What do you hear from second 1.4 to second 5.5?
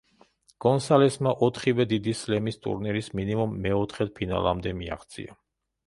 ოთხივე დიდი სლემის ტურნირის მინიმუმ მეოთხედფინალამდე მიაღწია.